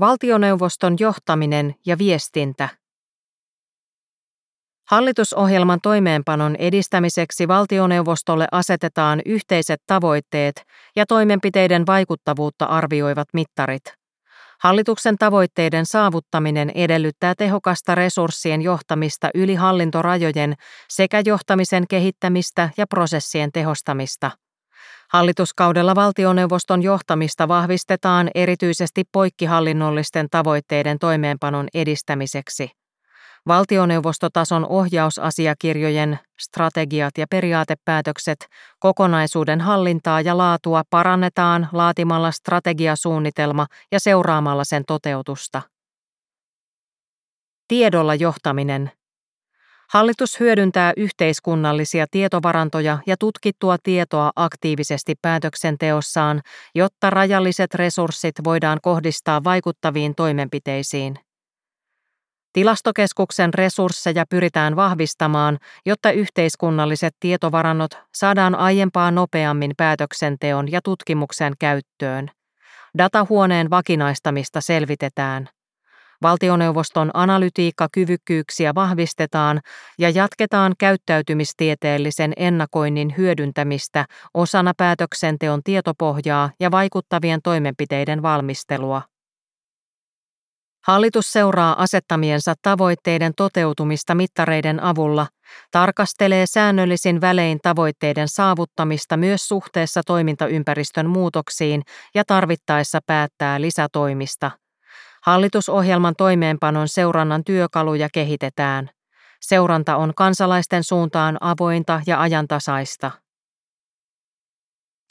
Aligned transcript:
Valtioneuvoston 0.00 0.96
johtaminen 1.00 1.74
ja 1.86 1.98
viestintä. 1.98 2.68
Hallitusohjelman 4.90 5.78
toimeenpanon 5.82 6.56
edistämiseksi 6.56 7.48
valtioneuvostolle 7.48 8.46
asetetaan 8.52 9.22
yhteiset 9.26 9.82
tavoitteet 9.86 10.62
ja 10.96 11.06
toimenpiteiden 11.06 11.86
vaikuttavuutta 11.86 12.64
arvioivat 12.64 13.28
mittarit. 13.32 13.82
Hallituksen 14.60 15.18
tavoitteiden 15.18 15.86
saavuttaminen 15.86 16.70
edellyttää 16.74 17.34
tehokasta 17.38 17.94
resurssien 17.94 18.62
johtamista 18.62 19.30
yli 19.34 19.54
hallintorajojen 19.54 20.54
sekä 20.88 21.22
johtamisen 21.24 21.84
kehittämistä 21.88 22.70
ja 22.76 22.86
prosessien 22.86 23.52
tehostamista. 23.52 24.30
Hallituskaudella 25.12 25.94
valtioneuvoston 25.94 26.82
johtamista 26.82 27.48
vahvistetaan 27.48 28.30
erityisesti 28.34 29.02
poikkihallinnollisten 29.12 30.26
tavoitteiden 30.30 30.98
toimeenpanon 30.98 31.68
edistämiseksi. 31.74 32.70
Valtioneuvostotason 33.46 34.66
ohjausasiakirjojen, 34.68 36.18
strategiat 36.40 37.18
ja 37.18 37.26
periaatepäätökset, 37.30 38.46
kokonaisuuden 38.78 39.60
hallintaa 39.60 40.20
ja 40.20 40.38
laatua 40.38 40.82
parannetaan 40.90 41.68
laatimalla 41.72 42.30
strategiasuunnitelma 42.30 43.66
ja 43.92 44.00
seuraamalla 44.00 44.64
sen 44.64 44.82
toteutusta. 44.86 45.62
Tiedolla 47.68 48.14
johtaminen– 48.14 48.90
Hallitus 49.90 50.40
hyödyntää 50.40 50.92
yhteiskunnallisia 50.96 52.06
tietovarantoja 52.10 52.98
ja 53.06 53.16
tutkittua 53.16 53.76
tietoa 53.82 54.30
aktiivisesti 54.36 55.14
päätöksenteossaan, 55.22 56.40
jotta 56.74 57.10
rajalliset 57.10 57.74
resurssit 57.74 58.34
voidaan 58.44 58.78
kohdistaa 58.82 59.44
vaikuttaviin 59.44 60.14
toimenpiteisiin. 60.14 61.18
Tilastokeskuksen 62.52 63.54
resursseja 63.54 64.24
pyritään 64.30 64.76
vahvistamaan, 64.76 65.58
jotta 65.86 66.10
yhteiskunnalliset 66.10 67.16
tietovarannot 67.20 67.90
saadaan 68.14 68.54
aiempaa 68.54 69.10
nopeammin 69.10 69.72
päätöksenteon 69.76 70.72
ja 70.72 70.80
tutkimuksen 70.84 71.52
käyttöön. 71.58 72.30
Datahuoneen 72.98 73.70
vakinaistamista 73.70 74.60
selvitetään. 74.60 75.48
Valtioneuvoston 76.24 77.10
analytiikkakyvykkyyksiä 77.14 78.74
vahvistetaan 78.74 79.60
ja 79.98 80.10
jatketaan 80.10 80.74
käyttäytymistieteellisen 80.78 82.32
ennakoinnin 82.36 83.14
hyödyntämistä 83.16 84.04
osana 84.34 84.72
päätöksenteon 84.76 85.60
tietopohjaa 85.64 86.50
ja 86.60 86.70
vaikuttavien 86.70 87.40
toimenpiteiden 87.42 88.22
valmistelua. 88.22 89.02
Hallitus 90.86 91.32
seuraa 91.32 91.82
asettamiensa 91.82 92.54
tavoitteiden 92.62 93.32
toteutumista 93.36 94.14
mittareiden 94.14 94.82
avulla, 94.82 95.26
tarkastelee 95.70 96.46
säännöllisin 96.46 97.20
välein 97.20 97.58
tavoitteiden 97.62 98.28
saavuttamista 98.28 99.16
myös 99.16 99.48
suhteessa 99.48 100.00
toimintaympäristön 100.06 101.10
muutoksiin 101.10 101.82
ja 102.14 102.24
tarvittaessa 102.26 103.00
päättää 103.06 103.60
lisätoimista– 103.60 104.50
Hallitusohjelman 105.26 106.14
toimeenpanon 106.16 106.88
seurannan 106.88 107.44
työkaluja 107.44 108.08
kehitetään. 108.12 108.90
Seuranta 109.40 109.96
on 109.96 110.14
kansalaisten 110.14 110.84
suuntaan 110.84 111.38
avointa 111.40 112.00
ja 112.06 112.20
ajantasaista. 112.20 113.10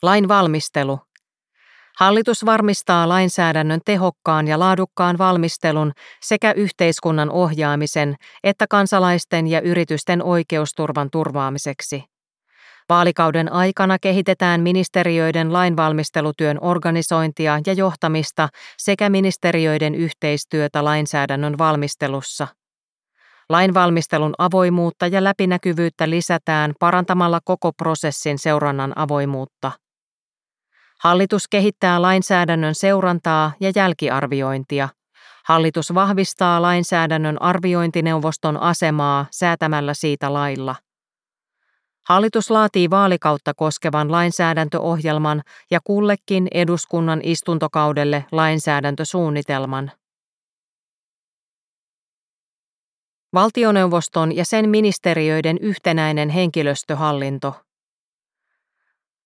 Lain 0.01 0.27
valmistelu. 0.27 0.99
Hallitus 1.99 2.45
varmistaa 2.45 3.09
lainsäädännön 3.09 3.79
tehokkaan 3.85 4.47
ja 4.47 4.59
laadukkaan 4.59 5.17
valmistelun 5.17 5.91
sekä 6.21 6.51
yhteiskunnan 6.51 7.29
ohjaamisen 7.31 8.15
että 8.43 8.65
kansalaisten 8.69 9.47
ja 9.47 9.61
yritysten 9.61 10.23
oikeusturvan 10.23 11.09
turvaamiseksi. 11.11 12.12
Vaalikauden 12.89 13.51
aikana 13.51 13.97
kehitetään 14.01 14.61
ministeriöiden 14.61 15.53
lainvalmistelutyön 15.53 16.57
organisointia 16.61 17.59
ja 17.65 17.73
johtamista 17.73 18.49
sekä 18.77 19.09
ministeriöiden 19.09 19.95
yhteistyötä 19.95 20.83
lainsäädännön 20.83 21.57
valmistelussa. 21.57 22.47
Lainvalmistelun 23.49 24.33
avoimuutta 24.37 25.07
ja 25.07 25.23
läpinäkyvyyttä 25.23 26.09
lisätään 26.09 26.73
parantamalla 26.79 27.39
koko 27.45 27.71
prosessin 27.71 28.39
seurannan 28.39 28.93
avoimuutta. 28.95 29.71
Hallitus 31.03 31.47
kehittää 31.47 32.01
lainsäädännön 32.01 32.75
seurantaa 32.75 33.51
ja 33.59 33.71
jälkiarviointia. 33.75 34.89
Hallitus 35.47 35.93
vahvistaa 35.93 36.61
lainsäädännön 36.61 37.41
arviointineuvoston 37.41 38.57
asemaa 38.57 39.25
säätämällä 39.31 39.93
siitä 39.93 40.33
lailla. 40.33 40.75
Hallitus 42.09 42.51
laatii 42.51 42.89
vaalikautta 42.89 43.53
koskevan 43.53 44.11
lainsäädäntöohjelman 44.11 45.41
ja 45.71 45.79
kullekin 45.83 46.47
eduskunnan 46.53 47.19
istuntokaudelle 47.23 48.25
lainsäädäntösuunnitelman. 48.31 49.91
Valtioneuvoston 53.33 54.35
ja 54.35 54.45
sen 54.45 54.69
ministeriöiden 54.69 55.57
yhtenäinen 55.57 56.29
henkilöstöhallinto. 56.29 57.55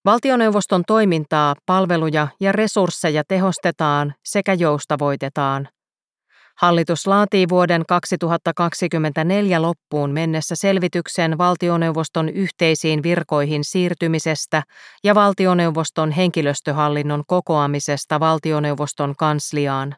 Valtioneuvoston 0.06 0.84
toimintaa, 0.88 1.56
palveluja 1.66 2.28
ja 2.40 2.52
resursseja 2.52 3.24
tehostetaan 3.28 4.14
sekä 4.26 4.54
joustavoitetaan. 4.54 5.70
Hallitus 6.58 7.08
laatii 7.08 7.50
vuoden 7.50 7.84
2024 7.88 9.62
loppuun 9.62 10.12
mennessä 10.12 10.56
selvityksen 10.56 11.38
valtioneuvoston 11.38 12.30
yhteisiin 12.30 13.04
virkoihin 13.04 13.64
siirtymisestä 13.64 14.64
ja 15.04 15.16
valtioneuvoston 15.16 16.12
henkilöstöhallinnon 16.12 17.24
kokoamisesta 17.28 18.20
valtioneuvoston 18.20 19.16
kansliaan. 19.18 19.96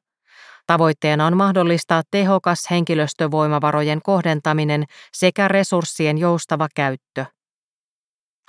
Tavoitteena 0.68 1.26
on 1.26 1.38
mahdollistaa 1.38 2.02
tehokas 2.12 2.68
henkilöstövoimavarojen 2.72 4.00
kohdentaminen 4.04 4.84
sekä 5.14 5.48
resurssien 5.48 6.18
joustava 6.18 6.68
käyttö. 6.76 7.26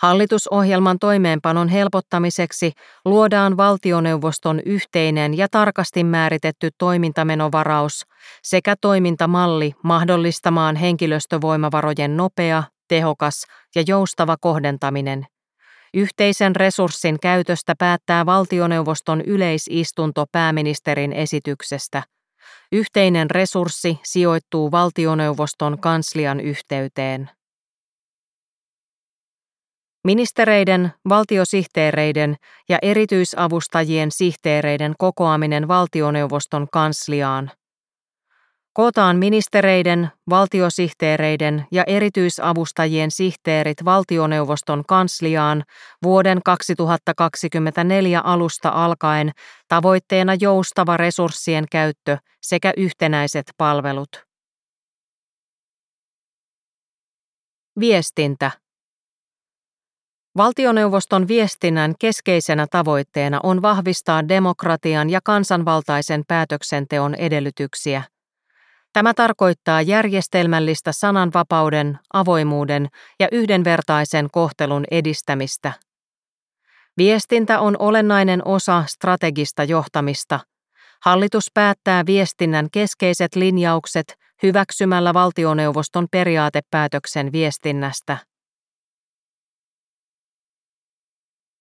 Hallitusohjelman 0.03 0.99
toimeenpanon 0.99 1.69
helpottamiseksi 1.69 2.73
luodaan 3.05 3.57
valtioneuvoston 3.57 4.61
yhteinen 4.67 5.37
ja 5.37 5.49
tarkasti 5.51 6.05
määritetty 6.05 6.69
toimintamenovaraus 6.79 8.07
sekä 8.43 8.75
toimintamalli 8.81 9.73
mahdollistamaan 9.85 10.77
henkilöstövoimavarojen 10.77 12.17
nopea, 12.17 12.63
tehokas 12.89 13.45
ja 13.75 13.83
joustava 13.87 14.37
kohdentaminen. 14.41 15.27
Yhteisen 15.95 16.57
resurssin 16.57 17.21
käytöstä 17.21 17.75
päättää 17.79 18.27
valtioneuvoston 18.27 19.21
yleisistunto 19.21 20.25
pääministerin 20.33 21.13
esityksestä. 21.13 22.03
Yhteinen 22.73 23.31
resurssi 23.31 23.99
sijoittuu 24.03 24.71
valtioneuvoston 24.71 25.79
kanslian 25.79 26.41
yhteyteen. 26.41 27.31
Ministereiden, 30.05 30.93
valtiosihteereiden 31.09 32.37
ja 32.69 32.79
erityisavustajien 32.83 34.11
sihteereiden 34.11 34.95
kokoaminen 34.99 35.69
valtioneuvoston 35.69 36.67
kansliaan. 36.73 37.51
Kootaan 38.73 39.17
ministereiden, 39.17 40.09
valtiosihteereiden 40.31 41.67
ja 41.73 41.85
erityisavustajien 41.87 43.11
sihteerit 43.11 43.85
valtioneuvoston 43.85 44.85
kansliaan 44.89 45.63
vuoden 46.03 46.41
2024 46.45 48.21
alusta 48.21 48.69
alkaen 48.69 49.31
tavoitteena 49.69 50.33
joustava 50.41 50.97
resurssien 50.97 51.65
käyttö 51.71 52.19
sekä 52.43 52.73
yhtenäiset 52.77 53.47
palvelut. 53.57 54.25
Viestintä. 57.81 58.51
Valtioneuvoston 60.37 61.29
viestinnän 61.29 61.95
keskeisenä 61.99 62.67
tavoitteena 62.71 63.41
on 63.43 63.63
vahvistaa 63.63 64.29
demokratian 64.29 65.11
ja 65.11 65.21
kansanvaltaisen 65.25 66.23
päätöksenteon 66.29 67.15
edellytyksiä. 67.15 68.03
Tämä 68.93 69.15
tarkoittaa 69.15 69.83
järjestelmällistä 69.83 70.93
sananvapauden, 70.93 71.99
avoimuuden 72.13 72.89
ja 73.21 73.29
yhdenvertaisen 73.33 74.29
kohtelun 74.33 74.85
edistämistä. 74.91 75.73
Viestintä 76.97 77.61
on 77.61 77.77
olennainen 77.79 78.43
osa 78.45 78.85
strategista 78.87 79.65
johtamista. 79.65 80.41
Hallitus 81.05 81.51
päättää 81.55 82.07
viestinnän 82.07 82.69
keskeiset 82.73 83.37
linjaukset 83.37 84.15
hyväksymällä 84.43 85.15
valtioneuvoston 85.15 86.07
periaatepäätöksen 86.11 87.33
viestinnästä. 87.33 88.30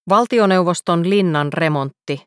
Valtioneuvoston 0.10 1.10
linnan 1.10 1.54
remontti. 1.54 2.26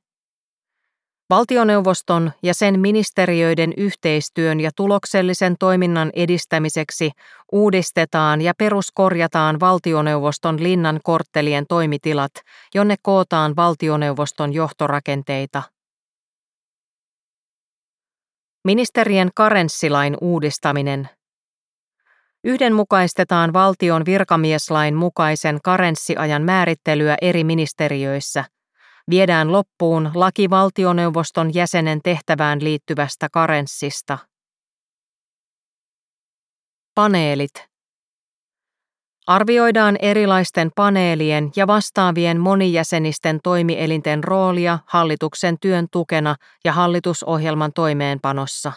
Valtioneuvoston 1.31 2.33
ja 2.43 2.55
sen 2.55 2.81
ministeriöiden 2.81 3.73
yhteistyön 3.77 4.61
ja 4.61 4.71
tuloksellisen 4.77 5.57
toiminnan 5.59 6.11
edistämiseksi 6.15 7.11
uudistetaan 7.53 8.41
ja 8.41 8.53
peruskorjataan 8.59 9.61
valtioneuvoston 9.61 10.63
linnan 10.63 11.01
korttelien 11.05 11.67
toimitilat, 11.69 12.33
jonne 12.75 12.97
kootaan 13.03 13.57
valtioneuvoston 13.57 14.53
johtorakenteita. 14.53 15.63
Ministerien 18.65 19.31
karenssilain 19.35 20.17
uudistaminen. 20.21 21.09
Yhdenmukaistetaan 22.45 23.53
valtion 23.53 24.05
virkamieslain 24.05 24.95
mukaisen 24.95 25.59
karenssiajan 25.65 26.43
määrittelyä 26.43 27.17
eri 27.21 27.45
ministeriöissä– 27.45 28.45
viedään 29.11 29.53
loppuun 29.53 30.11
laki 30.15 30.51
valtioneuvoston 30.51 31.55
jäsenen 31.55 32.01
tehtävään 32.05 32.65
liittyvästä 32.65 33.29
karenssista. 33.33 34.19
Paneelit. 36.95 37.69
Arvioidaan 39.27 39.97
erilaisten 40.01 40.71
paneelien 40.77 41.51
ja 41.57 41.67
vastaavien 41.67 42.41
monijäsenisten 42.41 43.41
toimielinten 43.43 44.25
roolia 44.25 44.79
hallituksen 44.87 45.57
työn 45.61 45.87
tukena 45.93 46.37
ja 46.65 46.73
hallitusohjelman 46.73 47.73
toimeenpanossa. 47.75 48.73